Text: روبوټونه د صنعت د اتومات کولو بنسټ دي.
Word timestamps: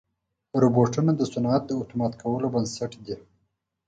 روبوټونه 0.61 1.11
د 1.15 1.21
صنعت 1.33 1.61
د 1.67 1.71
اتومات 1.81 2.13
کولو 2.21 2.47
بنسټ 2.53 2.91
دي. 3.05 3.15